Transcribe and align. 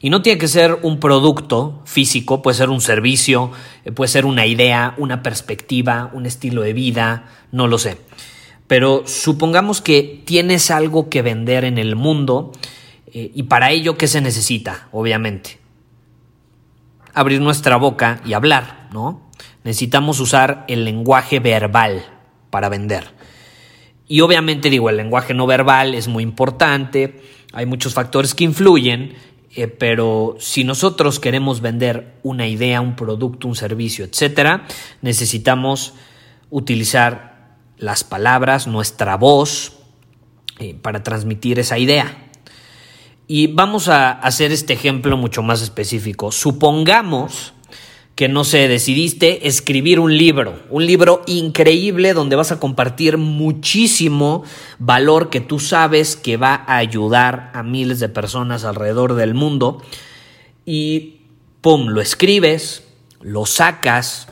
y 0.00 0.10
no 0.10 0.22
tiene 0.22 0.38
que 0.38 0.48
ser 0.48 0.78
un 0.82 1.00
producto 1.00 1.82
físico, 1.84 2.42
puede 2.42 2.56
ser 2.56 2.70
un 2.70 2.80
servicio, 2.80 3.50
eh, 3.84 3.92
puede 3.92 4.08
ser 4.08 4.26
una 4.26 4.46
idea, 4.46 4.94
una 4.98 5.22
perspectiva, 5.22 6.10
un 6.12 6.26
estilo 6.26 6.62
de 6.62 6.72
vida, 6.72 7.24
no 7.52 7.66
lo 7.66 7.78
sé. 7.78 7.98
Pero 8.66 9.04
supongamos 9.06 9.80
que 9.80 10.22
tienes 10.24 10.70
algo 10.70 11.08
que 11.08 11.22
vender 11.22 11.64
en 11.64 11.78
el 11.78 11.96
mundo 11.96 12.52
eh, 13.12 13.30
y 13.34 13.44
para 13.44 13.70
ello, 13.70 13.96
¿qué 13.96 14.08
se 14.08 14.20
necesita? 14.20 14.88
Obviamente. 14.92 15.58
Abrir 17.14 17.40
nuestra 17.40 17.76
boca 17.76 18.20
y 18.26 18.34
hablar, 18.34 18.88
¿no? 18.92 19.30
Necesitamos 19.64 20.20
usar 20.20 20.64
el 20.68 20.84
lenguaje 20.84 21.40
verbal 21.40 22.04
para 22.50 22.68
vender. 22.68 23.16
Y 24.08 24.20
obviamente 24.20 24.70
digo, 24.70 24.90
el 24.90 24.96
lenguaje 24.96 25.34
no 25.34 25.46
verbal 25.46 25.94
es 25.94 26.08
muy 26.08 26.22
importante, 26.22 27.20
hay 27.52 27.66
muchos 27.66 27.94
factores 27.94 28.34
que 28.34 28.44
influyen, 28.44 29.14
eh, 29.56 29.68
pero 29.68 30.36
si 30.38 30.64
nosotros 30.64 31.18
queremos 31.18 31.62
vender 31.62 32.18
una 32.22 32.46
idea, 32.46 32.82
un 32.82 32.94
producto, 32.94 33.48
un 33.48 33.56
servicio, 33.56 34.04
etcétera, 34.04 34.66
necesitamos 35.00 35.94
utilizar 36.50 37.56
las 37.78 38.04
palabras, 38.04 38.66
nuestra 38.66 39.16
voz, 39.16 39.78
eh, 40.58 40.74
para 40.74 41.02
transmitir 41.02 41.58
esa 41.58 41.78
idea. 41.78 42.28
Y 43.26 43.46
vamos 43.46 43.88
a 43.88 44.12
hacer 44.12 44.52
este 44.52 44.74
ejemplo 44.74 45.16
mucho 45.16 45.42
más 45.42 45.62
específico. 45.62 46.32
Supongamos 46.32 47.54
que 48.16 48.28
no 48.28 48.44
sé, 48.44 48.66
decidiste 48.66 49.46
escribir 49.46 50.00
un 50.00 50.16
libro, 50.16 50.58
un 50.70 50.86
libro 50.86 51.20
increíble 51.26 52.14
donde 52.14 52.34
vas 52.34 52.50
a 52.50 52.58
compartir 52.58 53.18
muchísimo 53.18 54.42
valor 54.78 55.28
que 55.28 55.42
tú 55.42 55.60
sabes 55.60 56.16
que 56.16 56.38
va 56.38 56.64
a 56.66 56.78
ayudar 56.78 57.50
a 57.52 57.62
miles 57.62 58.00
de 58.00 58.08
personas 58.08 58.64
alrededor 58.64 59.14
del 59.14 59.34
mundo 59.34 59.82
y 60.64 61.20
pum, 61.60 61.88
lo 61.88 62.00
escribes, 62.00 62.88
lo 63.20 63.44
sacas 63.44 64.28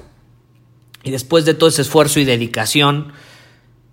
y 1.03 1.11
después 1.11 1.45
de 1.45 1.53
todo 1.53 1.69
ese 1.69 1.83
esfuerzo 1.83 2.21
y 2.21 2.25
dedicación 2.25 3.13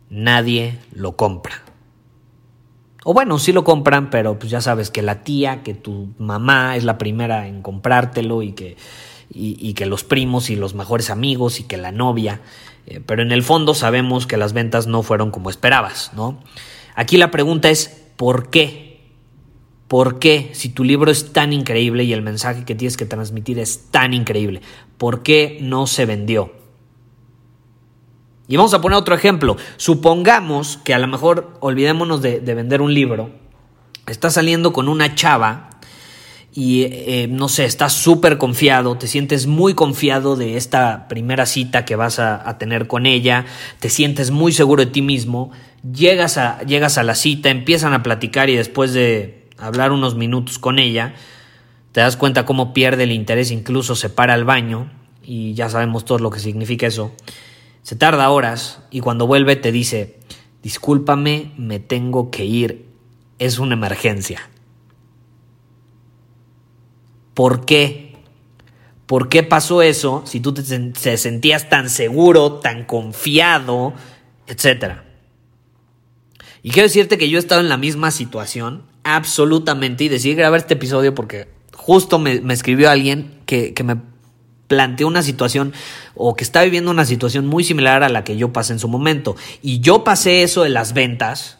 nadie 0.10 0.80
lo 0.94 1.18
compra. 1.18 1.64
O 3.04 3.14
bueno, 3.14 3.40
sí 3.40 3.52
lo 3.52 3.66
compran, 3.66 4.10
pero 4.10 4.40
pues 4.40 4.52
ya 4.52 4.62
sabes 4.62 4.90
que 4.90 5.02
la 5.02 5.24
tía, 5.24 5.64
que 5.64 5.74
tu 5.74 6.14
mamá 6.18 6.78
es 6.78 6.86
la 6.86 6.98
primera 6.98 7.48
en 7.48 7.62
comprártelo 7.62 8.42
y 8.42 8.54
que 8.54 8.78
y, 9.34 9.74
que 9.74 9.86
los 9.86 10.03
primos 10.03 10.50
y 10.50 10.56
los 10.56 10.75
mejores 10.75 11.09
amigos 11.09 11.59
y 11.59 11.64
que 11.64 11.78
la 11.78 11.92
novia, 11.92 12.42
eh, 12.86 13.02
pero 13.06 13.22
en 13.22 13.31
el 13.31 13.44
fondo 13.44 13.74
sabemos 13.74 14.28
que 14.28 14.38
las 14.38 14.53
ventas 14.53 14.88
no 14.88 15.03
fueron 15.03 15.31
como 15.31 15.50
esperabas, 15.50 16.12
¿no? 16.16 16.40
Aquí 16.96 17.18
la 17.18 17.31
pregunta 17.31 17.70
es, 17.70 18.03
¿por 18.18 18.50
qué? 18.50 19.00
¿Por 19.88 20.20
qué? 20.20 20.52
Si 20.53 20.70
tu 20.70 20.84
libro 20.84 21.12
es 21.12 21.31
tan 21.31 21.53
increíble 21.53 22.03
y 22.03 22.14
el 22.14 22.22
mensaje 22.22 22.66
que 22.66 22.75
tienes 22.75 22.97
que 22.97 23.06
transmitir 23.06 23.58
es 23.59 23.90
tan 23.91 24.14
increíble, 24.14 24.62
¿por 24.97 25.24
qué 25.24 25.59
no 25.62 25.88
se 25.88 26.06
vendió? 26.06 26.53
Y 28.47 28.58
vamos 28.58 28.74
a 28.74 28.81
poner 28.81 28.97
otro 28.97 29.16
ejemplo. 29.16 29.56
Supongamos 29.78 30.78
que 30.84 30.94
a 30.94 31.00
lo 31.00 31.08
mejor, 31.08 31.58
olvidémonos 31.62 32.22
de, 32.22 32.41
de 32.41 32.53
vender 32.53 32.81
un 32.81 32.94
libro, 32.94 33.31
estás 34.08 34.34
saliendo 34.34 34.74
con 34.74 34.90
una 34.90 35.16
chava 35.16 35.71
y 36.54 36.84
eh, 36.84 37.28
no 37.30 37.48
sé, 37.48 37.64
estás 37.66 37.94
súper 37.94 38.38
confiado, 38.38 38.98
te 38.98 39.08
sientes 39.08 39.48
muy 39.48 39.74
confiado 39.74 40.36
de 40.36 40.58
esta 40.58 41.08
primera 41.08 41.46
cita 41.46 41.86
que 41.86 41.96
vas 41.96 42.20
a, 42.20 42.58
tener 42.58 42.88
con 42.88 43.06
ella, 43.06 43.46
te 43.80 43.90
sientes 43.90 44.32
muy 44.32 44.52
seguro 44.52 44.84
de 44.84 44.92
ti 44.92 45.02
mismo, 45.02 45.52
llegas 45.94 46.38
a, 46.38 46.62
llegas 46.64 46.98
a 46.98 47.04
la 47.04 47.16
cita, 47.16 47.50
empiezan 47.50 47.94
a 47.94 48.04
platicar 48.04 48.50
y 48.50 48.56
después 48.56 48.92
de 48.92 49.48
hablar 49.58 49.94
unos 49.94 50.16
minutos 50.16 50.60
con 50.60 50.78
ella, 50.78 51.14
te 51.94 52.02
das 52.02 52.18
cuenta 52.18 52.46
cómo 52.46 52.74
pierde 52.74 53.04
el 53.04 53.14
interés, 53.14 53.52
incluso 53.52 53.96
se 53.96 54.10
para 54.10 54.34
al 54.34 54.44
baño 54.44 54.92
y 55.24 55.54
ya 55.54 55.70
sabemos 55.70 56.04
todo 56.04 56.20
lo 56.20 56.32
que 56.32 56.40
significa 56.40 56.86
eso. 56.86 57.14
Se 57.84 57.96
tarda 57.96 58.30
horas 58.30 58.82
y 58.92 59.00
cuando 59.00 59.26
vuelve 59.26 59.56
te 59.56 59.72
dice, 59.72 60.20
discúlpame, 60.64 61.54
me 61.58 61.80
tengo 61.80 62.30
que 62.30 62.44
ir, 62.44 62.88
es 63.40 63.58
una 63.58 63.74
emergencia. 63.74 64.50
¿Por 67.34 67.66
qué? 67.66 68.12
¿Por 69.06 69.28
qué 69.28 69.44
pasó 69.44 69.81
eso 69.81 70.24
si 70.25 70.40
tú 70.40 70.53
te, 70.53 70.64
sentías 71.18 71.69
tan 71.69 71.90
seguro, 71.90 72.53
tan 72.53 72.86
confiado, 72.86 73.94
etcétera? 74.47 75.03
Y 76.64 76.72
quiero 76.72 76.88
decirte 76.88 77.18
que 77.18 77.30
yo 77.30 77.38
he 77.38 77.40
estado 77.41 77.59
en 77.59 77.68
la 77.68 77.75
misma 77.75 78.12
situación, 78.12 78.84
absolutamente, 79.03 80.06
y 80.06 80.08
decidí 80.08 80.36
grabar 80.36 80.59
este 80.62 80.75
episodio 80.75 81.14
porque 81.14 81.50
justo 81.74 82.20
me, 82.20 82.41
escribió 82.53 82.90
alguien 82.90 83.41
que, 83.46 83.74
que, 83.74 83.84
me 83.84 83.97
planteó 84.68 85.08
una 85.08 85.24
situación 85.24 85.74
o 86.16 86.36
que 86.36 86.46
está 86.46 86.64
viviendo 86.64 86.90
una 86.90 87.03
situación 87.03 87.47
muy 87.47 87.66
similar 87.66 88.03
a 88.03 88.09
la 88.09 88.24
que 88.24 88.38
yo 88.38 88.53
pasé 88.53 88.72
en 88.72 88.80
su 88.80 88.88
momento. 88.88 89.36
Y 89.62 89.81
yo 89.81 90.06
pasé 90.06 90.44
eso 90.44 90.64
de 90.64 90.70
las 90.70 90.94
ventas, 90.94 91.58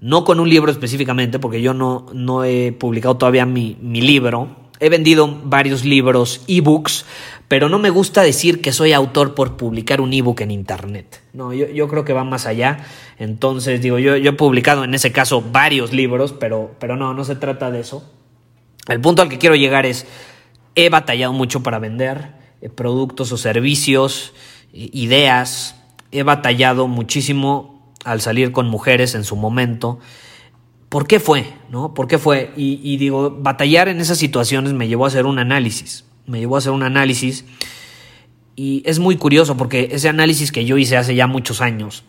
no 0.00 0.24
con 0.24 0.40
un 0.40 0.48
libro 0.48 0.72
específicamente, 0.72 1.38
porque 1.38 1.62
yo 1.62 1.74
no, 1.74 2.06
no 2.12 2.42
he 2.42 2.72
publicado 2.72 3.18
todavía 3.18 3.46
mi, 3.46 3.76
mi 3.80 4.00
libro, 4.00 4.67
He 4.80 4.88
vendido 4.88 5.40
varios 5.44 5.84
libros, 5.84 6.42
ebooks, 6.46 7.04
pero 7.48 7.68
no 7.68 7.78
me 7.78 7.90
gusta 7.90 8.22
decir 8.22 8.60
que 8.60 8.72
soy 8.72 8.92
autor 8.92 9.34
por 9.34 9.56
publicar 9.56 10.00
un 10.00 10.12
ebook 10.12 10.42
en 10.42 10.50
internet. 10.50 11.22
No, 11.32 11.52
yo, 11.54 11.88
creo 11.88 12.04
que 12.04 12.12
va 12.12 12.22
más 12.22 12.46
allá. 12.46 12.84
Entonces, 13.18 13.80
digo, 13.80 13.98
yo, 13.98 14.16
yo, 14.16 14.30
he 14.30 14.34
publicado 14.34 14.84
en 14.84 14.94
ese 14.94 15.12
caso 15.12 15.42
varios 15.42 15.92
libros, 15.92 16.32
pero, 16.32 16.74
pero 16.78 16.96
no, 16.96 17.14
no 17.14 17.24
se 17.24 17.36
trata 17.36 17.70
de 17.70 17.80
eso. 17.80 18.04
El 18.86 19.00
punto 19.00 19.22
al 19.22 19.28
que 19.28 19.38
quiero 19.38 19.56
llegar 19.56 19.86
es, 19.86 20.06
he 20.74 20.90
batallado 20.90 21.32
mucho 21.32 21.62
para 21.62 21.78
vender 21.78 22.34
eh, 22.60 22.68
productos 22.68 23.32
o 23.32 23.36
servicios, 23.36 24.32
ideas. 24.72 25.76
He 26.12 26.22
batallado 26.22 26.86
muchísimo 26.86 27.94
al 28.04 28.20
salir 28.20 28.52
con 28.52 28.68
mujeres 28.68 29.14
en 29.14 29.24
su 29.24 29.36
momento. 29.36 29.98
¿Por 30.88 31.06
qué 31.06 31.20
fue? 31.20 31.52
¿No? 31.70 31.92
¿Por 31.92 32.08
qué 32.08 32.18
fue? 32.18 32.52
Y, 32.56 32.96
digo, 32.96 33.30
batallar 33.30 33.88
en 33.88 34.00
esas 34.00 34.18
situaciones 34.18 34.72
me 34.72 34.88
llevó 34.88 35.04
a 35.04 35.08
hacer 35.08 35.26
un 35.26 35.38
análisis. 35.38 36.04
Me 36.26 36.38
llevó 36.40 36.56
a 36.56 36.58
hacer 36.58 36.72
un 36.72 36.82
análisis. 36.82 37.44
Y 38.56 38.82
es 38.86 38.98
muy 38.98 39.16
curioso 39.16 39.56
porque 39.56 39.90
ese 39.92 40.08
análisis 40.08 40.50
que 40.50 40.64
yo 40.64 40.78
hice 40.78 40.96
hace 40.96 41.14
ya 41.14 41.26
muchos 41.26 41.60
años, 41.60 42.04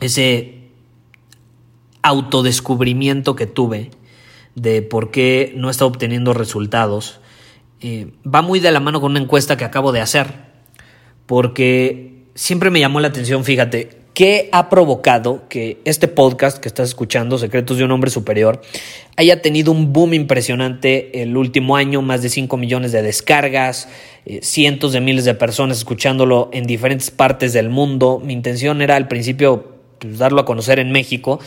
ese 0.00 0.68
autodescubrimiento 2.02 3.34
que 3.34 3.46
tuve 3.46 3.90
de 4.54 4.82
por 4.82 5.10
qué 5.10 5.52
no 5.56 5.68
estaba 5.68 5.88
obteniendo 5.88 6.32
resultados, 6.32 7.20
eh, 7.80 8.12
va 8.24 8.40
muy 8.40 8.60
de 8.60 8.70
la 8.70 8.80
mano 8.80 9.00
con 9.00 9.10
una 9.10 9.20
encuesta 9.20 9.56
que 9.56 9.64
acabo 9.64 9.90
de 9.90 10.00
hacer. 10.00 10.52
Porque 11.26 12.24
siempre 12.34 12.70
me 12.70 12.78
llamó 12.78 13.00
la 13.00 13.08
atención, 13.08 13.44
fíjate, 13.44 14.03
¿Qué 14.14 14.48
ha 14.52 14.70
provocado 14.70 15.48
que 15.48 15.80
este 15.84 16.06
podcast 16.06 16.58
que 16.58 16.68
estás 16.68 16.88
escuchando, 16.88 17.36
Secretos 17.36 17.78
de 17.78 17.84
un 17.84 17.90
Hombre 17.90 18.12
Superior, 18.12 18.62
haya 19.16 19.42
tenido 19.42 19.72
un 19.72 19.92
boom 19.92 20.14
impresionante 20.14 21.20
el 21.20 21.36
último 21.36 21.74
año, 21.74 22.00
más 22.00 22.22
de 22.22 22.28
5 22.28 22.56
millones 22.56 22.92
de 22.92 23.02
descargas, 23.02 23.88
eh, 24.24 24.38
cientos 24.40 24.92
de 24.92 25.00
miles 25.00 25.24
de 25.24 25.34
personas 25.34 25.78
escuchándolo 25.78 26.48
en 26.52 26.64
diferentes 26.64 27.10
partes 27.10 27.52
del 27.52 27.70
mundo? 27.70 28.22
Mi 28.24 28.34
intención 28.34 28.82
era 28.82 28.94
al 28.94 29.08
principio 29.08 29.80
pues, 29.98 30.16
darlo 30.18 30.42
a 30.42 30.44
conocer 30.44 30.78
en 30.78 30.92
México 30.92 31.40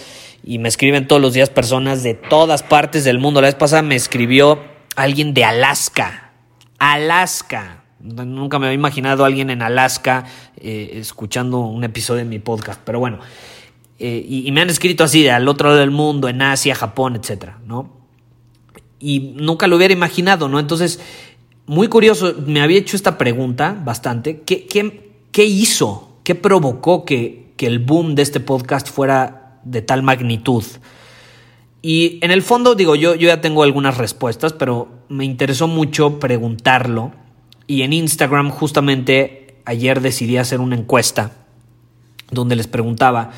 y 0.44 0.58
me 0.60 0.68
escriben 0.68 1.08
todos 1.08 1.22
los 1.22 1.32
días 1.32 1.50
personas 1.50 2.04
de 2.04 2.16
todas 2.16 2.64
partes 2.64 3.06
del 3.06 3.18
mundo. 3.18 3.40
La 3.40 3.48
vez 3.48 3.56
pasada 3.56 3.82
me 3.82 3.96
escribió 3.96 4.60
alguien 4.98 5.34
de 5.34 5.46
Alaska. 5.46 6.34
Alaska. 6.80 7.77
Nunca 8.00 8.60
me 8.60 8.68
había 8.68 8.76
imaginado 8.76 9.24
a 9.24 9.28
alguien 9.28 9.50
en 9.50 9.62
Alaska 9.62 10.26
eh, 10.58 10.92
escuchando 10.96 11.60
un 11.60 11.84
episodio 11.84 12.20
de 12.20 12.30
mi 12.30 12.40
podcast, 12.40 12.80
pero 12.84 13.00
bueno. 13.00 13.20
Eh, 14.00 14.24
y, 14.28 14.52
me 14.52 14.62
han 14.62 14.70
escrito 14.70 15.04
así, 15.04 15.24
de 15.24 15.32
al 15.32 15.48
otro 15.48 15.70
lado 15.70 15.80
del 15.80 15.90
mundo, 15.90 16.30
en 16.30 16.42
Asia, 16.42 16.76
Japón, 16.76 17.16
etcétera, 17.16 17.58
¿no? 17.66 17.92
Y 19.00 19.34
nunca 19.36 19.68
lo 19.68 19.76
hubiera 19.76 19.94
imaginado, 19.94 20.48
¿no? 20.48 20.60
Entonces, 20.60 21.00
muy 21.66 21.88
curioso, 21.88 22.36
me 22.46 22.62
había 22.62 22.78
hecho 22.78 22.96
esta 22.96 23.18
pregunta 23.18 23.76
bastante. 23.84 24.42
¿Qué, 24.42 24.68
qué, 24.68 25.46
hizo? 25.46 26.20
¿Qué 26.24 26.36
provocó 26.36 27.06
que, 27.06 27.54
que 27.58 27.66
el 27.66 27.80
boom 27.80 28.14
de 28.14 28.22
este 28.22 28.40
podcast 28.40 28.88
fuera 28.88 29.60
de 29.64 29.82
tal 29.82 30.04
magnitud? 30.04 30.64
Y 31.82 32.20
en 32.22 32.32
el 32.32 32.44
fondo, 32.44 32.76
digo, 32.76 32.96
yo, 32.96 33.16
yo 33.16 33.28
ya 33.28 33.42
tengo 33.42 33.64
algunas 33.64 33.98
respuestas, 33.98 34.54
pero 34.54 34.90
me 35.10 35.26
interesó 35.26 35.68
mucho 35.68 36.20
preguntarlo. 36.20 37.14
Y 37.68 37.82
en 37.82 37.94
Instagram, 37.94 38.50
justamente 38.50 39.58
ayer 39.66 40.02
decidí 40.02 40.38
hacer 40.38 40.62
una 40.62 40.76
encuesta 40.76 41.32
donde 42.32 42.56
les 42.56 42.68
preguntaba, 42.68 43.32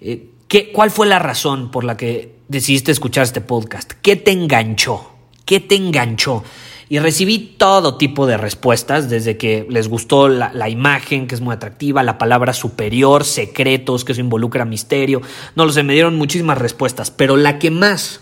eh, 0.00 0.30
¿qué, 0.48 0.70
¿cuál 0.72 0.90
fue 0.90 1.06
la 1.06 1.18
razón 1.18 1.70
por 1.70 1.84
la 1.84 1.96
que 1.96 2.36
decidiste 2.48 2.92
escuchar 2.92 3.24
este 3.24 3.40
podcast? 3.40 3.92
¿Qué 4.02 4.16
te 4.16 4.30
enganchó? 4.30 5.10
¿Qué 5.44 5.60
te 5.60 5.74
enganchó? 5.74 6.44
Y 6.92 6.98
recibí 6.98 7.38
todo 7.56 7.96
tipo 7.96 8.26
de 8.26 8.36
respuestas, 8.36 9.08
desde 9.08 9.38
que 9.38 9.66
les 9.70 9.88
gustó 9.88 10.28
la, 10.28 10.68
imagen, 10.68 11.26
que 11.26 11.34
es 11.34 11.40
muy 11.40 11.54
atractiva, 11.54 12.02
la 12.02 12.18
palabra 12.18 12.52
superior, 12.52 13.24
secretos, 13.24 14.04
que 14.04 14.12
eso 14.12 14.20
involucra 14.20 14.66
misterio. 14.66 15.22
No 15.56 15.64
lo 15.64 15.72
sé, 15.72 15.84
me 15.84 15.94
dieron 15.94 16.16
muchísimas 16.16 16.58
respuestas, 16.58 17.10
pero 17.10 17.38
la 17.38 17.58
que 17.58 17.70
más 17.70 18.20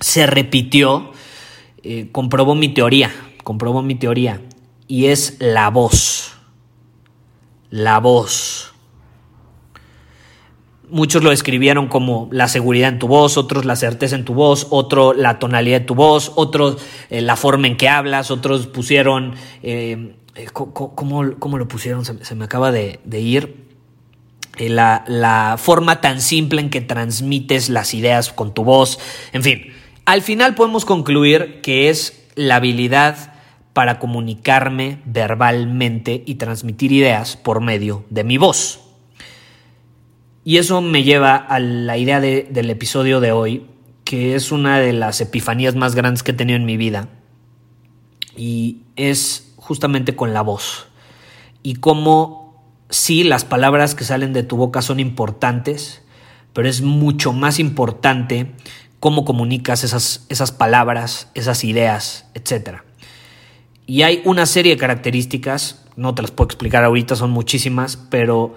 se 0.00 0.26
repitió 0.26 1.12
eh, 1.82 2.08
comprobó 2.12 2.54
mi 2.54 2.70
teoría, 2.70 3.12
comprobó 3.46 3.80
mi 3.80 3.94
teoría, 3.94 4.40
y 4.88 5.06
es 5.06 5.36
la 5.38 5.70
voz. 5.70 6.32
La 7.70 8.00
voz. 8.00 8.74
Muchos 10.90 11.22
lo 11.22 11.30
escribieron 11.30 11.86
como 11.86 12.28
la 12.32 12.48
seguridad 12.48 12.88
en 12.88 12.98
tu 12.98 13.06
voz, 13.06 13.38
otros 13.38 13.64
la 13.64 13.76
certeza 13.76 14.16
en 14.16 14.24
tu 14.24 14.34
voz, 14.34 14.66
otro 14.70 15.12
la 15.14 15.38
tonalidad 15.38 15.78
de 15.78 15.86
tu 15.86 15.94
voz, 15.94 16.32
otros 16.34 16.78
eh, 17.08 17.20
la 17.20 17.36
forma 17.36 17.68
en 17.68 17.76
que 17.76 17.88
hablas, 17.88 18.32
otros 18.32 18.66
pusieron, 18.66 19.36
eh, 19.62 20.16
eh, 20.34 20.46
¿cómo, 20.52 21.22
lo 21.22 21.68
pusieron? 21.68 22.04
Se, 22.04 22.34
me 22.34 22.46
acaba 22.46 22.72
de, 22.72 22.98
ir. 23.12 23.64
La, 24.58 25.04
la, 25.06 25.54
forma 25.56 26.00
tan 26.00 26.20
simple 26.20 26.60
en 26.60 26.68
que 26.68 26.80
transmites 26.80 27.68
las 27.68 27.94
ideas 27.94 28.32
con 28.32 28.54
tu 28.54 28.64
voz. 28.64 28.98
En 29.32 29.44
fin, 29.44 29.72
al 30.04 30.22
final 30.22 30.56
podemos 30.56 30.84
concluir 30.84 31.60
que 31.62 31.90
es 31.90 32.24
la 32.34 32.56
habilidad 32.56 33.35
para 33.76 33.98
comunicarme 33.98 35.02
verbalmente 35.04 36.22
y 36.24 36.36
transmitir 36.36 36.92
ideas 36.92 37.36
por 37.36 37.60
medio 37.60 38.06
de 38.08 38.24
mi 38.24 38.38
voz. 38.38 38.80
Y 40.44 40.56
eso 40.56 40.80
me 40.80 41.02
lleva 41.02 41.36
a 41.36 41.58
la 41.58 41.98
idea 41.98 42.18
del 42.18 42.70
episodio 42.70 43.20
de 43.20 43.32
hoy, 43.32 43.66
que 44.04 44.34
es 44.34 44.50
una 44.50 44.78
de 44.78 44.94
las 44.94 45.20
epifanías 45.20 45.74
más 45.74 45.94
grandes 45.94 46.22
que 46.22 46.30
he 46.30 46.34
tenido 46.34 46.56
en 46.56 46.64
mi 46.64 46.78
vida. 46.78 47.10
Y 48.34 48.78
es 48.96 49.52
justamente 49.56 50.16
con 50.16 50.32
la 50.32 50.40
voz. 50.40 50.86
Y 51.62 51.74
cómo 51.74 52.64
sí, 52.88 53.24
las 53.24 53.44
palabras 53.44 53.94
que 53.94 54.04
salen 54.04 54.32
de 54.32 54.42
tu 54.42 54.56
boca 54.56 54.80
son 54.80 55.00
importantes, 55.00 56.02
pero 56.54 56.66
es 56.66 56.80
mucho 56.80 57.34
más 57.34 57.58
importante 57.58 58.52
cómo 59.00 59.26
comunicas 59.26 59.84
esas, 59.84 60.24
esas 60.30 60.50
palabras, 60.50 61.30
esas 61.34 61.62
ideas, 61.62 62.24
etc. 62.32 62.86
Y 63.86 64.02
hay 64.02 64.20
una 64.24 64.46
serie 64.46 64.72
de 64.74 64.78
características, 64.78 65.86
no 65.94 66.14
te 66.14 66.22
las 66.22 66.32
puedo 66.32 66.46
explicar 66.46 66.84
ahorita, 66.84 67.14
son 67.14 67.30
muchísimas, 67.30 67.96
pero 67.96 68.56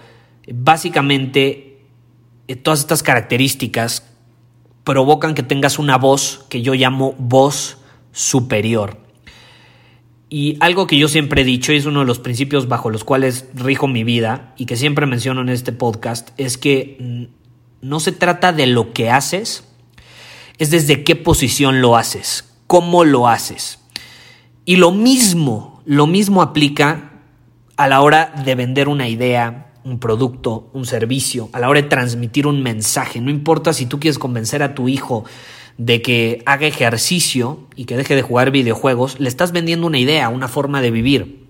básicamente 0.52 1.86
eh, 2.48 2.56
todas 2.56 2.80
estas 2.80 3.04
características 3.04 4.10
provocan 4.84 5.36
que 5.36 5.44
tengas 5.44 5.78
una 5.78 5.98
voz 5.98 6.46
que 6.50 6.64
yo 6.64 6.74
llamo 6.74 7.14
voz 7.20 7.78
superior. 8.12 8.98
Y 10.30 10.58
algo 10.60 10.88
que 10.88 10.98
yo 10.98 11.08
siempre 11.08 11.42
he 11.42 11.46
dicho 11.46 11.74
y 11.74 11.78
es 11.78 11.86
uno 11.86 12.02
de 12.02 12.06
los 12.06 12.20
principios 12.20 12.68
bajo 12.68 12.90
los 12.90 13.04
cuales 13.04 13.50
rijo 13.54 13.88
mi 13.88 14.04
vida 14.04 14.54
y 14.58 14.66
que 14.66 14.78
siempre 14.78 15.06
menciono 15.06 15.42
en 15.42 15.50
este 15.50 15.72
podcast 15.72 16.30
es 16.38 16.58
que 16.58 17.30
no 17.81 18.00
se 18.00 18.12
trata 18.12 18.52
de 18.52 18.68
lo 18.68 18.94
que 18.94 19.10
haces, 19.10 19.64
es 20.58 20.72
desde 20.72 21.04
qué 21.04 21.16
posición 21.16 21.81
lo 21.81 21.98
haces, 21.98 22.52
cómo 22.68 23.06
lo 23.06 23.28
haces. 23.28 23.80
Y 24.69 24.75
lo 24.75 24.92
mismo, 24.92 25.81
lo 25.86 26.06
mismo 26.06 26.44
aplica 26.44 27.10
a 27.75 27.88
la 27.88 28.01
hora 28.01 28.31
de 28.45 28.54
vender 28.54 28.88
una 28.88 29.07
idea, 29.07 29.71
un 29.83 29.98
producto, 29.98 30.69
un 30.74 30.86
servicio, 30.86 31.50
a 31.54 31.60
la 31.60 31.69
hora 31.69 31.81
de 31.81 31.88
transmitir 31.88 32.45
un 32.45 32.62
mensaje. 32.62 33.19
No 33.19 33.31
importa 33.31 33.74
si 33.74 33.88
tú 33.88 34.00
quieres 34.00 34.19
convencer 34.19 34.62
a 34.62 34.75
tu 34.75 34.88
hijo 34.88 35.25
de 35.80 36.04
que 36.04 36.44
haga 36.45 36.68
ejercicio 36.68 37.68
y 37.75 37.86
que 37.86 37.98
deje 37.98 38.13
de 38.13 38.21
jugar 38.21 38.51
videojuegos, 38.51 39.19
le 39.19 39.27
estás 39.27 39.54
vendiendo 39.54 39.88
una 39.88 39.98
idea, 39.98 40.30
una 40.30 40.48
forma 40.48 40.83
de 40.83 40.92
vivir. 40.92 41.48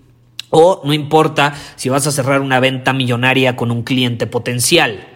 O 0.49 0.81
no 0.85 0.93
importa 0.93 1.55
si 1.75 1.89
vas 1.89 2.07
a 2.07 2.13
cerrar 2.13 2.39
una 2.39 2.61
venta 2.61 2.93
millonaria 2.93 3.57
con 3.57 3.69
un 3.69 3.83
cliente 3.83 4.27
potencial. 4.27 5.09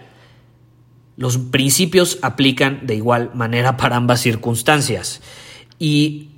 Los 1.15 1.38
principios 1.38 2.19
aplican 2.21 2.85
de 2.85 2.95
igual 2.95 3.31
manera 3.33 3.77
para 3.77 3.95
ambas 3.95 4.19
circunstancias. 4.19 5.21
Y 5.79 6.32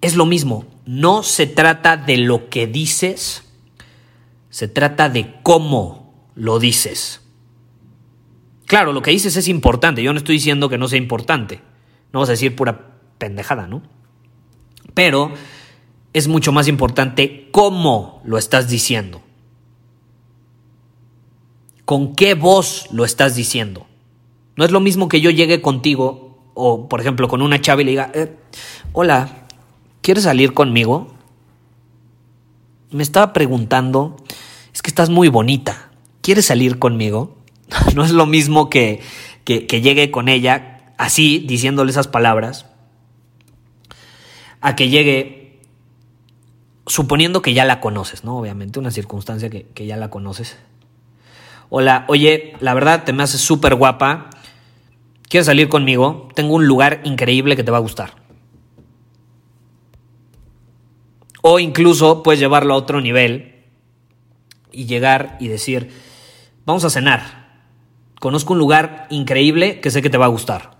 es 0.00 0.16
lo 0.16 0.26
mismo, 0.26 0.64
no 0.86 1.22
se 1.22 1.46
trata 1.46 1.96
de 1.96 2.16
lo 2.18 2.48
que 2.48 2.66
dices, 2.66 3.44
se 4.50 4.68
trata 4.68 5.08
de 5.08 5.34
cómo 5.42 6.14
lo 6.34 6.58
dices. 6.58 7.20
Claro, 8.66 8.92
lo 8.92 9.02
que 9.02 9.10
dices 9.10 9.36
es 9.36 9.48
importante. 9.48 10.02
Yo 10.02 10.12
no 10.12 10.18
estoy 10.18 10.36
diciendo 10.36 10.68
que 10.68 10.78
no 10.78 10.88
sea 10.88 10.98
importante. 10.98 11.62
No 12.12 12.20
vas 12.20 12.28
a 12.28 12.32
decir 12.32 12.54
pura 12.54 13.00
pendejada, 13.16 13.66
¿no? 13.66 13.82
Pero 14.94 15.32
es 16.12 16.28
mucho 16.28 16.52
más 16.52 16.68
importante 16.68 17.48
cómo 17.50 18.20
lo 18.24 18.38
estás 18.38 18.68
diciendo. 18.68 19.22
¿Con 21.84 22.14
qué 22.14 22.34
voz 22.34 22.88
lo 22.92 23.04
estás 23.04 23.34
diciendo? 23.34 23.86
No 24.56 24.64
es 24.64 24.70
lo 24.70 24.80
mismo 24.80 25.08
que 25.08 25.22
yo 25.22 25.30
llegue 25.30 25.62
contigo 25.62 26.52
o, 26.54 26.88
por 26.88 27.00
ejemplo, 27.00 27.28
con 27.28 27.40
una 27.40 27.60
chava 27.60 27.80
y 27.80 27.84
le 27.84 27.90
diga, 27.92 28.10
eh, 28.14 28.36
hola, 28.92 29.46
¿quieres 30.08 30.24
salir 30.24 30.54
conmigo? 30.54 31.08
Me 32.90 33.02
estaba 33.02 33.34
preguntando 33.34 34.16
es 34.72 34.80
que 34.80 34.88
estás 34.88 35.10
muy 35.10 35.28
bonita, 35.28 35.90
¿quieres 36.22 36.46
salir 36.46 36.78
conmigo? 36.78 37.36
no 37.94 38.06
es 38.06 38.12
lo 38.12 38.24
mismo 38.24 38.70
que, 38.70 39.02
que, 39.44 39.82
llegue 39.82 40.10
con 40.10 40.30
ella 40.30 40.94
así, 40.96 41.44
diciéndole 41.46 41.90
esas 41.90 42.08
palabras, 42.08 42.64
a 44.62 44.76
que 44.76 44.88
llegue 44.88 45.60
suponiendo 46.86 47.42
que 47.42 47.52
ya 47.52 47.66
la 47.66 47.78
conoces, 47.78 48.24
¿no? 48.24 48.38
Obviamente, 48.38 48.78
una 48.78 48.90
circunstancia 48.90 49.50
que, 49.50 49.66
que 49.74 49.84
ya 49.84 49.98
la 49.98 50.08
conoces. 50.08 50.56
Hola, 51.68 52.06
oye, 52.08 52.54
la 52.60 52.72
verdad 52.72 53.04
te 53.04 53.12
me 53.12 53.24
haces 53.24 53.42
súper 53.42 53.74
guapa. 53.74 54.30
¿Quieres 55.28 55.44
salir 55.44 55.68
conmigo? 55.68 56.30
Tengo 56.34 56.54
un 56.54 56.66
lugar 56.66 57.02
increíble 57.04 57.56
que 57.56 57.62
te 57.62 57.70
va 57.70 57.76
a 57.76 57.80
gustar. 57.80 58.17
O 61.50 61.58
incluso 61.58 62.22
puedes 62.22 62.38
llevarlo 62.38 62.74
a 62.74 62.76
otro 62.76 63.00
nivel 63.00 63.54
y 64.70 64.84
llegar 64.84 65.38
y 65.40 65.48
decir, 65.48 65.90
vamos 66.66 66.84
a 66.84 66.90
cenar. 66.90 67.62
Conozco 68.20 68.52
un 68.52 68.58
lugar 68.58 69.06
increíble 69.08 69.80
que 69.80 69.90
sé 69.90 70.02
que 70.02 70.10
te 70.10 70.18
va 70.18 70.26
a 70.26 70.28
gustar. 70.28 70.76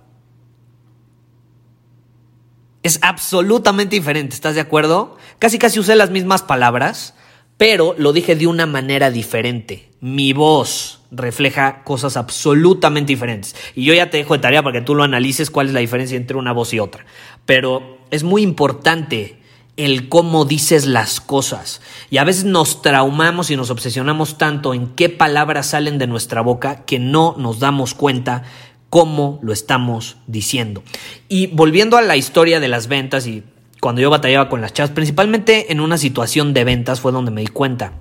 Es 2.82 2.98
absolutamente 3.00 3.96
diferente, 3.96 4.34
¿estás 4.34 4.56
de 4.56 4.60
acuerdo? 4.60 5.16
Casi 5.38 5.58
casi 5.58 5.80
usé 5.80 5.96
las 5.96 6.10
mismas 6.10 6.42
palabras, 6.42 7.14
pero 7.56 7.94
lo 7.96 8.12
dije 8.12 8.36
de 8.36 8.46
una 8.46 8.66
manera 8.66 9.10
diferente. 9.10 9.90
Mi 10.02 10.34
voz 10.34 11.00
refleja 11.10 11.82
cosas 11.82 12.18
absolutamente 12.18 13.14
diferentes. 13.14 13.56
Y 13.74 13.86
yo 13.86 13.94
ya 13.94 14.10
te 14.10 14.18
dejo 14.18 14.34
de 14.34 14.40
tarea 14.40 14.62
para 14.62 14.80
que 14.80 14.84
tú 14.84 14.94
lo 14.94 15.02
analices 15.02 15.50
cuál 15.50 15.68
es 15.68 15.72
la 15.72 15.80
diferencia 15.80 16.18
entre 16.18 16.36
una 16.36 16.52
voz 16.52 16.74
y 16.74 16.78
otra. 16.78 17.06
Pero 17.46 18.00
es 18.10 18.22
muy 18.22 18.42
importante 18.42 19.37
el 19.78 20.08
cómo 20.08 20.44
dices 20.44 20.84
las 20.86 21.20
cosas. 21.20 21.80
Y 22.10 22.18
a 22.18 22.24
veces 22.24 22.44
nos 22.44 22.82
traumamos 22.82 23.50
y 23.50 23.56
nos 23.56 23.70
obsesionamos 23.70 24.36
tanto 24.36 24.74
en 24.74 24.88
qué 24.88 25.08
palabras 25.08 25.68
salen 25.68 25.98
de 25.98 26.08
nuestra 26.08 26.42
boca 26.42 26.84
que 26.84 26.98
no 26.98 27.36
nos 27.38 27.60
damos 27.60 27.94
cuenta 27.94 28.42
cómo 28.90 29.38
lo 29.40 29.52
estamos 29.52 30.16
diciendo. 30.26 30.82
Y 31.28 31.46
volviendo 31.46 31.96
a 31.96 32.02
la 32.02 32.16
historia 32.16 32.58
de 32.60 32.68
las 32.68 32.88
ventas 32.88 33.26
y 33.26 33.44
cuando 33.80 34.00
yo 34.00 34.10
batallaba 34.10 34.48
con 34.48 34.60
las 34.60 34.72
chavas, 34.72 34.90
principalmente 34.90 35.72
en 35.72 35.80
una 35.80 35.96
situación 35.96 36.52
de 36.52 36.64
ventas 36.64 37.00
fue 37.00 37.12
donde 37.12 37.30
me 37.30 37.42
di 37.42 37.46
cuenta. 37.46 37.92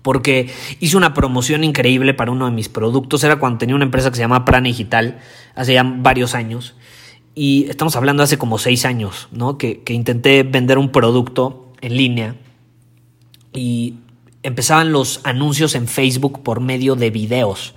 Porque 0.00 0.50
hice 0.80 0.96
una 0.96 1.14
promoción 1.14 1.62
increíble 1.62 2.14
para 2.14 2.32
uno 2.32 2.46
de 2.46 2.52
mis 2.52 2.68
productos. 2.70 3.22
Era 3.22 3.36
cuando 3.36 3.58
tenía 3.58 3.76
una 3.76 3.84
empresa 3.84 4.10
que 4.10 4.16
se 4.16 4.22
llama 4.22 4.44
Prana 4.44 4.66
Digital, 4.66 5.20
hace 5.54 5.74
ya 5.74 5.84
varios 5.84 6.34
años. 6.34 6.74
Y 7.34 7.66
estamos 7.68 7.96
hablando 7.96 8.22
hace 8.22 8.38
como 8.38 8.58
seis 8.58 8.84
años, 8.84 9.28
¿no? 9.32 9.58
Que, 9.58 9.82
que 9.82 9.92
intenté 9.92 10.42
vender 10.42 10.78
un 10.78 10.90
producto 10.90 11.72
en 11.80 11.96
línea 11.96 12.36
y 13.52 13.94
empezaban 14.42 14.92
los 14.92 15.20
anuncios 15.24 15.74
en 15.74 15.88
Facebook 15.88 16.42
por 16.42 16.60
medio 16.60 16.94
de 16.96 17.10
videos 17.10 17.74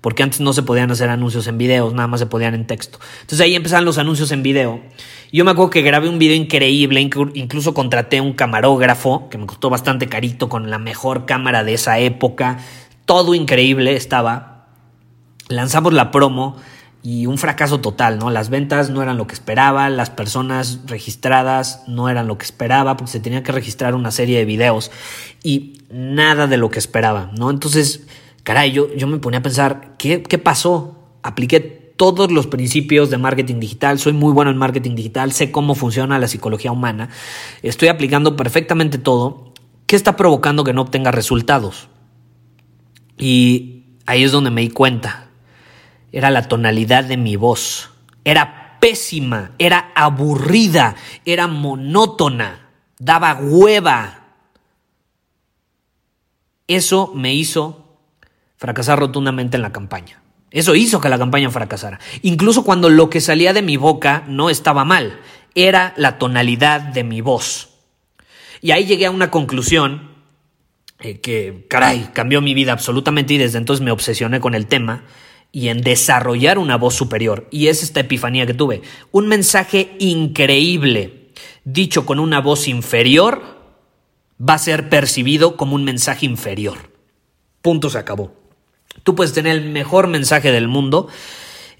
porque 0.00 0.22
antes 0.22 0.40
no 0.40 0.52
se 0.52 0.62
podían 0.62 0.90
hacer 0.90 1.10
anuncios 1.10 1.46
en 1.48 1.58
videos, 1.58 1.92
nada 1.92 2.06
más 2.06 2.20
se 2.20 2.26
podían 2.26 2.54
en 2.54 2.66
texto. 2.66 2.98
Entonces 3.20 3.40
ahí 3.40 3.54
empezaban 3.54 3.84
los 3.84 3.98
anuncios 3.98 4.30
en 4.30 4.42
video. 4.42 4.80
Yo 5.32 5.44
me 5.44 5.50
acuerdo 5.50 5.70
que 5.70 5.82
grabé 5.82 6.08
un 6.08 6.18
video 6.18 6.36
increíble, 6.36 7.00
incluso 7.00 7.74
contraté 7.74 8.20
un 8.20 8.32
camarógrafo, 8.32 9.28
que 9.28 9.38
me 9.38 9.46
costó 9.46 9.70
bastante 9.70 10.08
carito, 10.08 10.48
con 10.48 10.70
la 10.70 10.78
mejor 10.78 11.26
cámara 11.26 11.64
de 11.64 11.74
esa 11.74 11.98
época. 11.98 12.58
Todo 13.04 13.34
increíble 13.34 13.96
estaba. 13.96 14.66
Lanzamos 15.48 15.92
la 15.92 16.10
promo 16.10 16.56
y 17.02 17.26
un 17.26 17.38
fracaso 17.38 17.80
total, 17.80 18.18
¿no? 18.18 18.30
Las 18.30 18.50
ventas 18.50 18.90
no 18.90 19.02
eran 19.02 19.16
lo 19.16 19.26
que 19.26 19.34
esperaba, 19.34 19.88
las 19.88 20.10
personas 20.10 20.80
registradas 20.86 21.82
no 21.86 22.08
eran 22.08 22.26
lo 22.26 22.38
que 22.38 22.44
esperaba, 22.44 22.96
porque 22.96 23.12
se 23.12 23.20
tenía 23.20 23.42
que 23.42 23.52
registrar 23.52 23.94
una 23.94 24.10
serie 24.10 24.38
de 24.38 24.44
videos 24.44 24.90
y 25.42 25.82
nada 25.90 26.46
de 26.46 26.56
lo 26.56 26.70
que 26.70 26.78
esperaba, 26.78 27.30
¿no? 27.36 27.50
Entonces 27.50 28.06
caray, 28.42 28.72
yo, 28.72 28.94
yo 28.94 29.06
me 29.06 29.18
ponía 29.18 29.40
a 29.40 29.42
pensar, 29.42 29.94
¿qué, 29.98 30.22
¿qué 30.22 30.38
pasó? 30.38 30.96
Apliqué 31.22 31.60
todos 31.60 32.32
los 32.32 32.46
principios 32.46 33.10
de 33.10 33.18
marketing 33.18 33.60
digital, 33.60 33.98
soy 33.98 34.14
muy 34.14 34.32
bueno 34.32 34.50
en 34.50 34.56
marketing 34.56 34.94
digital, 34.94 35.32
sé 35.32 35.50
cómo 35.50 35.74
funciona 35.74 36.18
la 36.18 36.28
psicología 36.28 36.72
humana, 36.72 37.10
estoy 37.62 37.88
aplicando 37.88 38.36
perfectamente 38.36 38.96
todo. 38.96 39.52
¿Qué 39.86 39.96
está 39.96 40.16
provocando 40.16 40.64
que 40.64 40.72
no 40.72 40.82
obtenga 40.82 41.10
resultados? 41.10 41.88
Y 43.18 43.84
ahí 44.06 44.22
es 44.22 44.32
donde 44.32 44.50
me 44.50 44.60
di 44.60 44.70
cuenta. 44.70 45.27
Era 46.12 46.30
la 46.30 46.48
tonalidad 46.48 47.04
de 47.04 47.16
mi 47.16 47.36
voz. 47.36 47.90
Era 48.24 48.78
pésima, 48.80 49.52
era 49.58 49.92
aburrida, 49.94 50.96
era 51.24 51.46
monótona, 51.46 52.68
daba 52.98 53.34
hueva. 53.34 54.26
Eso 56.66 57.12
me 57.14 57.34
hizo 57.34 57.98
fracasar 58.56 58.98
rotundamente 58.98 59.56
en 59.56 59.62
la 59.62 59.72
campaña. 59.72 60.20
Eso 60.50 60.74
hizo 60.74 61.00
que 61.00 61.08
la 61.08 61.18
campaña 61.18 61.50
fracasara. 61.50 62.00
Incluso 62.22 62.64
cuando 62.64 62.88
lo 62.88 63.10
que 63.10 63.20
salía 63.20 63.52
de 63.52 63.62
mi 63.62 63.76
boca 63.76 64.24
no 64.28 64.48
estaba 64.50 64.84
mal, 64.84 65.20
era 65.54 65.92
la 65.96 66.18
tonalidad 66.18 66.80
de 66.80 67.04
mi 67.04 67.20
voz. 67.20 67.70
Y 68.60 68.70
ahí 68.70 68.86
llegué 68.86 69.06
a 69.06 69.10
una 69.10 69.30
conclusión 69.30 70.10
eh, 71.00 71.20
que, 71.20 71.66
caray, 71.68 72.10
cambió 72.12 72.40
mi 72.40 72.54
vida 72.54 72.72
absolutamente 72.72 73.34
y 73.34 73.38
desde 73.38 73.58
entonces 73.58 73.84
me 73.84 73.90
obsesioné 73.90 74.40
con 74.40 74.54
el 74.54 74.66
tema 74.66 75.04
y 75.52 75.68
en 75.68 75.80
desarrollar 75.80 76.58
una 76.58 76.76
voz 76.76 76.94
superior. 76.94 77.48
Y 77.50 77.68
es 77.68 77.82
esta 77.82 78.00
epifanía 78.00 78.46
que 78.46 78.54
tuve. 78.54 78.82
Un 79.12 79.28
mensaje 79.28 79.96
increíble, 79.98 81.30
dicho 81.64 82.06
con 82.06 82.18
una 82.18 82.40
voz 82.40 82.68
inferior, 82.68 83.58
va 84.40 84.54
a 84.54 84.58
ser 84.58 84.88
percibido 84.88 85.56
como 85.56 85.74
un 85.74 85.84
mensaje 85.84 86.26
inferior. 86.26 86.92
Punto 87.62 87.90
se 87.90 87.98
acabó. 87.98 88.32
Tú 89.02 89.14
puedes 89.14 89.32
tener 89.32 89.56
el 89.56 89.70
mejor 89.70 90.06
mensaje 90.06 90.52
del 90.52 90.68
mundo 90.68 91.08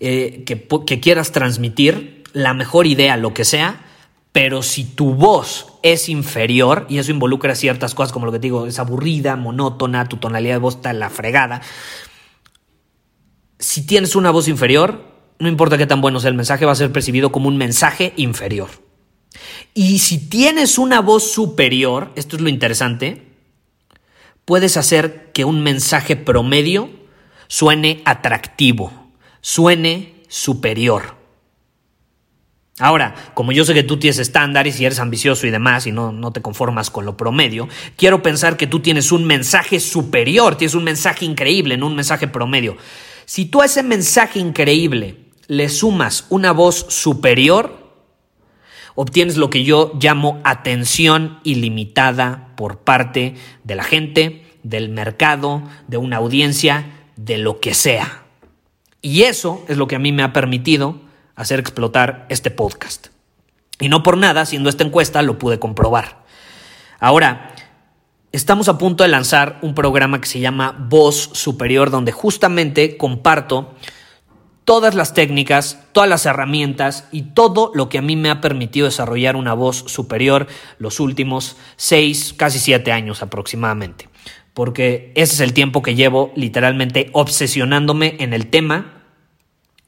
eh, 0.00 0.44
que, 0.46 0.66
que 0.86 1.00
quieras 1.00 1.32
transmitir, 1.32 2.24
la 2.32 2.54
mejor 2.54 2.86
idea, 2.86 3.16
lo 3.16 3.34
que 3.34 3.44
sea, 3.44 3.84
pero 4.32 4.62
si 4.62 4.84
tu 4.84 5.14
voz 5.14 5.66
es 5.82 6.08
inferior, 6.08 6.86
y 6.88 6.98
eso 6.98 7.10
involucra 7.10 7.54
ciertas 7.54 7.94
cosas 7.94 8.12
como 8.12 8.26
lo 8.26 8.32
que 8.32 8.38
te 8.38 8.46
digo, 8.46 8.66
es 8.66 8.78
aburrida, 8.78 9.36
monótona, 9.36 10.08
tu 10.08 10.18
tonalidad 10.18 10.54
de 10.54 10.58
voz 10.58 10.76
está 10.76 10.92
la 10.92 11.10
fregada, 11.10 11.62
si 13.58 13.86
tienes 13.86 14.16
una 14.16 14.30
voz 14.30 14.48
inferior, 14.48 15.04
no 15.38 15.48
importa 15.48 15.78
qué 15.78 15.86
tan 15.86 16.00
bueno 16.00 16.20
sea 16.20 16.30
el 16.30 16.36
mensaje, 16.36 16.64
va 16.64 16.72
a 16.72 16.76
ser 16.76 16.92
percibido 16.92 17.32
como 17.32 17.48
un 17.48 17.56
mensaje 17.56 18.12
inferior. 18.16 18.68
Y 19.74 19.98
si 19.98 20.28
tienes 20.28 20.78
una 20.78 21.00
voz 21.00 21.30
superior, 21.30 22.12
esto 22.16 22.36
es 22.36 22.42
lo 22.42 22.48
interesante, 22.48 23.22
puedes 24.44 24.76
hacer 24.76 25.30
que 25.32 25.44
un 25.44 25.62
mensaje 25.62 26.16
promedio 26.16 26.90
suene 27.48 28.02
atractivo, 28.04 28.92
suene 29.40 30.14
superior. 30.28 31.16
Ahora, 32.80 33.14
como 33.34 33.50
yo 33.50 33.64
sé 33.64 33.74
que 33.74 33.82
tú 33.82 33.98
tienes 33.98 34.18
estándares 34.18 34.78
y 34.80 34.84
eres 34.84 35.00
ambicioso 35.00 35.46
y 35.46 35.50
demás 35.50 35.86
y 35.88 35.92
no, 35.92 36.12
no, 36.12 36.32
te 36.32 36.42
conformas 36.42 36.90
con 36.90 37.04
lo 37.04 37.16
promedio, 37.16 37.68
quiero 37.96 38.22
pensar 38.22 38.56
que 38.56 38.68
tú 38.68 38.80
tienes 38.80 39.10
un 39.10 39.24
mensaje 39.24 39.80
superior, 39.80 40.56
tienes 40.56 40.76
un 40.76 40.84
mensaje 40.84 41.24
increíble, 41.24 41.76
no 41.76 41.88
un 41.88 41.96
mensaje 41.96 42.28
promedio. 42.28 42.76
Si 43.28 43.44
tú 43.44 43.60
a 43.60 43.66
ese 43.66 43.82
mensaje 43.82 44.38
increíble 44.38 45.18
le 45.48 45.68
sumas 45.68 46.24
una 46.30 46.50
voz 46.50 46.86
superior, 46.88 47.92
obtienes 48.94 49.36
lo 49.36 49.50
que 49.50 49.64
yo 49.64 49.92
llamo 50.00 50.40
atención 50.44 51.38
ilimitada 51.44 52.54
por 52.56 52.78
parte 52.78 53.34
de 53.64 53.74
la 53.74 53.84
gente, 53.84 54.46
del 54.62 54.88
mercado, 54.88 55.62
de 55.88 55.98
una 55.98 56.16
audiencia 56.16 56.86
de 57.16 57.36
lo 57.36 57.60
que 57.60 57.74
sea. 57.74 58.22
Y 59.02 59.24
eso 59.24 59.62
es 59.68 59.76
lo 59.76 59.88
que 59.88 59.96
a 59.96 60.00
mí 60.00 60.10
me 60.10 60.22
ha 60.22 60.32
permitido 60.32 60.98
hacer 61.36 61.60
explotar 61.60 62.24
este 62.30 62.50
podcast. 62.50 63.08
Y 63.78 63.90
no 63.90 64.02
por 64.02 64.16
nada, 64.16 64.46
siendo 64.46 64.70
esta 64.70 64.84
encuesta, 64.84 65.20
lo 65.20 65.38
pude 65.38 65.58
comprobar. 65.58 66.24
Ahora, 66.98 67.54
estamos 68.38 68.68
a 68.68 68.78
punto 68.78 69.02
de 69.02 69.08
lanzar 69.08 69.58
un 69.62 69.74
programa 69.74 70.20
que 70.20 70.28
se 70.28 70.38
llama 70.38 70.86
Voz 70.88 71.30
Superior, 71.32 71.90
donde 71.90 72.12
justamente 72.12 72.96
comparto 72.96 73.74
todas 74.64 74.94
las 74.94 75.12
técnicas, 75.12 75.80
todas 75.92 76.08
las 76.08 76.24
herramientas 76.24 77.08
y 77.10 77.22
todo 77.22 77.72
lo 77.74 77.88
que 77.88 77.98
a 77.98 78.02
mí 78.02 78.14
me 78.14 78.30
ha 78.30 78.40
permitido 78.40 78.86
desarrollar 78.86 79.34
una 79.34 79.54
voz 79.54 79.78
superior 79.88 80.46
los 80.78 81.00
últimos 81.00 81.56
seis, 81.76 82.32
casi 82.32 82.60
siete 82.60 82.92
años 82.92 83.22
aproximadamente 83.22 84.08
porque 84.54 85.12
ese 85.14 85.34
es 85.34 85.40
el 85.40 85.52
tiempo 85.52 85.82
que 85.82 85.94
llevo 85.94 86.32
literalmente 86.34 87.10
obsesionándome 87.12 88.16
en 88.18 88.34
el 88.34 88.48
tema. 88.48 89.04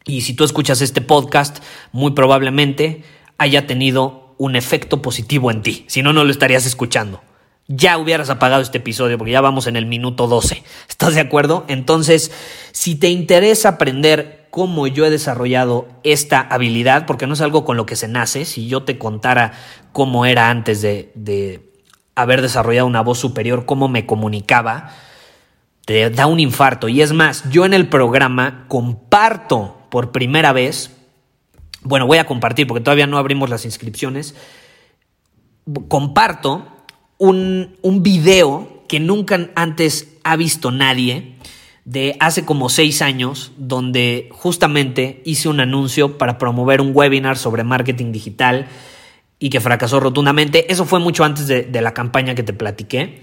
Y 0.04 0.21
si 0.21 0.35
tú 0.35 0.45
escuchas 0.45 0.80
este 0.80 1.00
podcast, 1.00 1.59
muy 1.90 2.12
probablemente 2.12 3.02
haya 3.37 3.66
tenido 3.66 4.33
un 4.38 4.54
efecto 4.54 5.02
positivo 5.02 5.50
en 5.50 5.62
ti. 5.62 5.85
Si 5.88 6.02
no, 6.02 6.12
no 6.12 6.23
lo 6.23 6.30
estarías 6.30 6.66
escuchando. 6.66 7.21
Ya 7.73 7.99
hubieras 7.99 8.31
apagado 8.31 8.62
este 8.62 8.79
episodio 8.79 9.17
porque 9.17 9.31
ya 9.31 9.41
vamos 9.41 9.69
en 9.69 9.77
el 9.77 9.87
minuto 9.87 10.27
12. 10.27 10.65
¿Estás 10.89 11.15
de 11.15 11.21
acuerdo? 11.21 11.65
Entonces, 11.69 12.33
si 12.73 12.97
te 12.97 13.11
interesa 13.11 13.69
aprender 13.69 14.49
cómo 14.50 14.89
yo 14.89 15.07
he 15.07 15.11
desarrollado 15.11 15.87
esta 16.03 16.41
habilidad, 16.41 17.07
porque 17.07 17.29
no 17.29 17.35
es 17.35 17.41
algo 17.41 17.65
con 17.65 17.77
lo 17.77 17.87
que 17.87 17.95
se 17.95 18.09
nace, 18.09 18.45
si 18.45 18.67
yo 18.67 18.83
te 18.83 18.99
contara 18.99 19.53
cómo 19.93 20.27
era 20.27 20.50
antes 20.50 20.83
de, 20.83 21.12
de 21.15 21.71
haber 22.17 22.43
desarrollado 22.43 22.89
una 22.89 23.03
voz 23.03 23.21
superior, 23.21 23.67
cómo 23.67 23.87
me 23.87 24.05
comunicaba, 24.05 24.91
te 25.85 26.11
da 26.11 26.27
un 26.27 26.41
infarto. 26.41 26.89
Y 26.89 27.03
es 27.03 27.12
más, 27.12 27.49
yo 27.50 27.65
en 27.65 27.73
el 27.73 27.89
programa 27.89 28.65
comparto 28.67 29.77
por 29.91 30.11
primera 30.11 30.53
vez, 30.53 30.91
bueno, 31.83 32.09
voy 32.09 32.19
a 32.19 32.27
compartir 32.27 32.67
porque 32.67 32.83
todavía 32.83 33.07
no 33.07 33.17
abrimos 33.17 33.49
las 33.49 33.65
inscripciones, 33.65 34.35
comparto 35.87 36.80
un, 37.21 37.77
un 37.83 38.03
video 38.03 38.83
que 38.89 38.99
nunca 38.99 39.50
antes 39.55 40.09
ha 40.25 40.35
visto 40.35 40.73
nadie 40.73 41.37
de 41.85 42.17
hace 42.21 42.45
como 42.45 42.69
seis 42.69 43.03
años, 43.03 43.53
donde 43.57 44.29
justamente 44.33 45.23
hice 45.25 45.49
un 45.49 45.61
anuncio 45.61 46.19
para 46.19 46.39
promover 46.39 46.81
un 46.81 46.91
webinar 46.93 47.39
sobre 47.39 47.62
marketing 47.62 48.11
digital 48.11 48.67
y 49.39 49.50
que 49.50 49.61
fracasó 49.61 50.00
rotundamente. 50.00 50.73
Eso 50.73 50.85
fue 50.85 50.99
mucho 50.99 51.25
antes 51.25 51.47
de, 51.47 51.81
la 51.81 51.95
campaña 51.95 52.35
que 52.35 52.43
te 52.43 52.53
platiqué. 52.53 53.23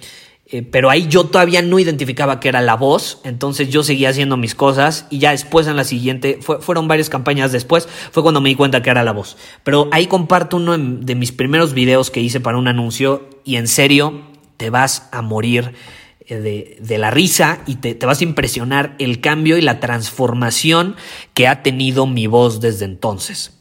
Eh, 0.49 0.61
pero 0.61 0.89
ahí 0.89 1.07
yo 1.09 1.25
todavía 1.25 1.61
no 1.61 1.77
identificaba 1.77 2.39
que 2.39 2.47
era 2.47 2.61
la 2.61 2.75
voz, 2.75 3.19
entonces 3.25 3.69
yo 3.69 3.83
seguía 3.83 4.09
haciendo 4.09 4.37
mis 4.37 4.55
cosas 4.55 5.05
y 5.09 5.19
ya 5.19 5.31
después 5.31 5.67
en 5.67 5.75
la 5.75 5.83
siguiente, 5.83 6.39
fueron 6.41 6.87
varias 6.87 7.09
campañas 7.09 7.51
después, 7.51 7.89
fue 8.11 8.23
cuando 8.23 8.39
me 8.39 8.47
di 8.47 8.55
cuenta 8.55 8.81
que 8.81 8.89
era 8.89 9.03
la 9.03 9.11
voz. 9.11 9.35
Pero 9.65 9.89
ahí 9.91 10.07
comparto 10.07 10.55
uno 10.55 10.77
de 10.77 11.15
mis 11.15 11.33
primeros 11.33 11.73
videos 11.73 12.11
que 12.11 12.21
hice 12.21 12.39
para 12.39 12.57
un 12.57 12.69
anuncio 12.69 13.27
y 13.43 13.57
en 13.57 13.67
serio 13.67 14.21
te 14.55 14.69
vas 14.69 15.09
a 15.11 15.21
morir 15.21 15.73
eh, 16.21 16.77
de, 16.79 16.97
la 16.97 17.11
risa 17.11 17.59
y 17.67 17.75
te, 17.75 17.93
te 17.93 18.05
vas 18.05 18.21
a 18.21 18.23
impresionar 18.23 18.95
el 18.99 19.19
cambio 19.19 19.57
y 19.57 19.61
la 19.61 19.81
transformación 19.81 20.95
que 21.33 21.49
ha 21.49 21.61
tenido 21.61 22.07
mi 22.07 22.27
voz 22.27 22.61
desde 22.61 22.85
entonces. 22.85 23.56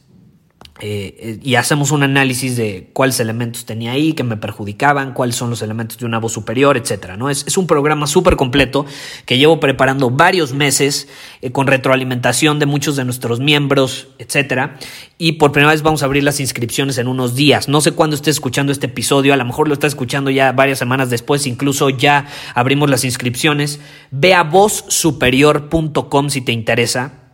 Eh, 0.79 1.39
y 1.41 1.55
hacemos 1.55 1.89
un 1.91 2.03
análisis 2.03 2.55
de 2.55 2.89
cuáles 2.93 3.19
elementos 3.19 3.65
tenía 3.65 3.93
ahí 3.93 4.13
que 4.13 4.23
me 4.23 4.37
perjudicaban, 4.37 5.13
cuáles 5.13 5.35
son 5.35 5.49
los 5.49 5.63
elementos 5.63 5.97
de 5.97 6.05
una 6.05 6.19
voz 6.19 6.33
superior, 6.33 6.77
etcétera. 6.77 7.17
¿no? 7.17 7.29
Es, 7.29 7.57
un 7.57 7.65
programa 7.65 8.05
súper 8.05 8.35
completo 8.35 8.85
que 9.25 9.39
llevo 9.39 9.59
preparando 9.59 10.11
varios 10.11 10.53
meses 10.53 11.07
eh, 11.41 11.51
con 11.51 11.65
retroalimentación 11.65 12.59
de 12.59 12.67
muchos 12.67 12.95
de 12.95 13.05
nuestros 13.05 13.39
miembros, 13.39 14.09
etcétera. 14.19 14.77
Y 15.17 15.33
por 15.33 15.51
primera 15.51 15.71
vez 15.71 15.81
vamos 15.81 16.03
a 16.03 16.05
abrir 16.05 16.23
las 16.23 16.39
inscripciones 16.39 16.99
en 16.99 17.07
unos 17.07 17.35
días. 17.35 17.67
No 17.67 17.81
sé 17.81 17.93
cuándo 17.93 18.15
estés 18.15 18.35
escuchando 18.35 18.71
este 18.71 18.85
episodio, 18.85 19.33
a 19.33 19.37
lo 19.37 19.45
mejor 19.45 19.67
lo 19.67 19.73
estás 19.73 19.93
escuchando 19.93 20.29
ya 20.29 20.51
varias 20.51 20.77
semanas 20.77 21.09
después, 21.09 21.47
incluso 21.47 21.89
ya 21.89 22.27
abrimos 22.53 22.89
las 22.89 23.03
inscripciones. 23.03 23.79
Ve 24.11 24.35
a 24.35 24.43
vozsuperior.com 24.43 26.29
si 26.29 26.41
te 26.41 26.51
interesa 26.51 27.26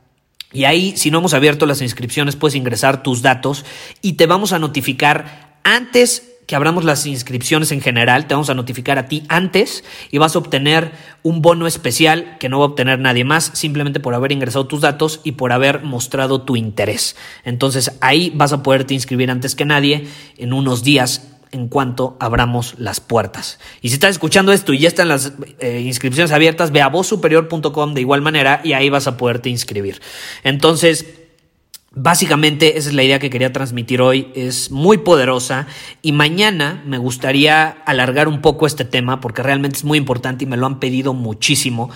Y 0.53 0.65
ahí, 0.65 0.95
si 0.95 1.11
no 1.11 1.17
hemos 1.17 1.33
abierto 1.33 1.65
las 1.65 1.81
inscripciones, 1.81 2.35
puedes 2.35 2.55
ingresar 2.55 3.03
tus 3.03 3.21
datos 3.21 3.65
y 4.01 4.13
te 4.13 4.27
vamos 4.27 4.53
a 4.53 4.59
notificar 4.59 5.57
antes 5.63 6.29
que 6.45 6.55
abramos 6.55 6.83
las 6.83 7.05
inscripciones 7.05 7.71
en 7.71 7.81
general, 7.81 8.27
te 8.27 8.33
vamos 8.33 8.49
a 8.49 8.53
notificar 8.53 8.99
a 8.99 9.07
ti 9.07 9.23
antes 9.29 9.83
y 10.11 10.17
vas 10.17 10.35
a 10.35 10.39
obtener 10.39 10.91
un 11.23 11.41
bono 11.41 11.67
especial 11.67 12.37
que 12.39 12.49
no 12.49 12.59
va 12.59 12.65
a 12.65 12.69
obtener 12.69 12.99
nadie 12.99 13.23
más 13.23 13.51
simplemente 13.53 13.99
por 13.99 14.13
haber 14.13 14.31
ingresado 14.31 14.67
tus 14.67 14.81
datos 14.81 15.21
y 15.23 15.33
por 15.33 15.53
haber 15.53 15.83
mostrado 15.83 16.41
tu 16.41 16.55
interés. 16.55 17.15
Entonces 17.45 17.97
ahí 18.01 18.31
vas 18.35 18.51
a 18.53 18.61
poderte 18.61 18.93
inscribir 18.93 19.31
antes 19.31 19.55
que 19.55 19.65
nadie 19.65 20.07
en 20.37 20.53
unos 20.53 20.83
días 20.83 21.32
en 21.53 21.67
cuanto 21.67 22.17
abramos 22.19 22.75
las 22.77 22.99
puertas. 22.99 23.59
Y 23.81 23.89
si 23.89 23.95
estás 23.95 24.11
escuchando 24.11 24.51
esto 24.51 24.73
y 24.73 24.79
ya 24.79 24.87
están 24.87 25.07
las 25.07 25.33
eh, 25.59 25.81
inscripciones 25.85 26.31
abiertas, 26.31 26.71
ve 26.71 26.81
a 26.81 26.89
vozsuperior.com 26.89 27.93
de 27.93 28.01
igual 28.01 28.21
manera 28.21 28.61
y 28.63 28.73
ahí 28.73 28.89
vas 28.89 29.07
a 29.07 29.17
poderte 29.17 29.49
inscribir. 29.49 30.01
Entonces, 30.43 31.05
Básicamente 31.95 32.79
esa 32.79 32.89
es 32.89 32.95
la 32.95 33.03
idea 33.03 33.19
que 33.19 33.29
quería 33.29 33.53
transmitir 33.53 34.01
hoy, 34.01 34.31
es 34.33 34.71
muy 34.71 34.97
poderosa 34.97 35.67
y 36.01 36.11
mañana 36.11 36.81
me 36.87 36.97
gustaría 36.97 37.67
alargar 37.85 38.27
un 38.27 38.41
poco 38.41 38.65
este 38.65 38.83
tema 38.83 39.21
porque 39.21 39.43
realmente 39.43 39.77
es 39.77 39.83
muy 39.83 39.99
importante 39.99 40.43
y 40.43 40.47
me 40.47 40.57
lo 40.57 40.65
han 40.65 40.79
pedido 40.79 41.13
muchísimo. 41.13 41.91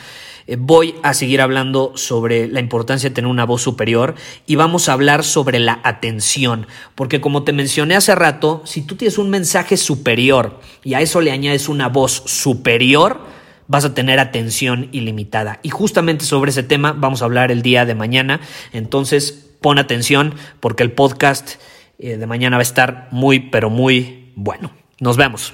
Eh, 0.48 0.56
voy 0.58 0.96
a 1.04 1.14
seguir 1.14 1.42
hablando 1.42 1.92
sobre 1.96 2.48
la 2.48 2.62
importancia 2.62 3.10
de 3.10 3.14
tener 3.14 3.30
una 3.30 3.46
voz 3.46 3.62
superior 3.62 4.16
y 4.46 4.56
vamos 4.56 4.88
a 4.88 4.94
hablar 4.94 5.24
sobre 5.24 5.60
la 5.60 5.80
atención, 5.84 6.68
porque 6.96 7.20
como 7.20 7.44
te 7.44 7.52
mencioné 7.52 7.96
hace 7.96 8.16
rato, 8.16 8.62
si 8.66 8.82
tú 8.82 8.96
tienes 8.96 9.18
un 9.18 9.30
mensaje 9.30 9.76
superior 9.76 10.60
y 10.84 10.94
a 10.94 11.02
eso 11.02 11.20
le 11.20 11.32
añades 11.32 11.68
una 11.68 11.90
voz 11.90 12.24
superior, 12.26 13.20
vas 13.68 13.84
a 13.84 13.94
tener 13.94 14.20
atención 14.20 14.88
ilimitada. 14.94 15.60
Y 15.64 15.70
justamente 15.70 16.24
sobre 16.24 16.52
ese 16.52 16.64
tema 16.64 16.94
vamos 16.94 17.22
a 17.22 17.26
hablar 17.26 17.52
el 17.52 17.62
día 17.62 17.86
de 17.86 17.96
mañana, 17.96 18.40
entonces 18.72 19.50
pon 19.62 19.80
atención 19.80 20.36
porque 20.62 20.84
el 20.84 20.94
podcast 20.94 21.56
eh, 22.00 22.16
de 22.16 22.26
mañana 22.26 22.56
va 22.58 22.62
a 22.62 22.64
estar 22.64 23.10
muy, 23.12 23.40
pero 23.40 23.70
muy 23.70 24.32
bueno. 24.36 24.72
Nos 25.00 25.18
vemos. 25.18 25.54